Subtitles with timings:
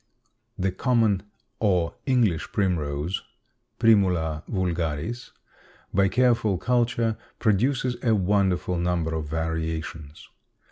[0.57, 1.21] The common
[1.59, 3.21] or English primrose
[3.79, 5.29] (Primula vulgaris),
[5.93, 10.27] by careful culture, produces a wonderful number of variations.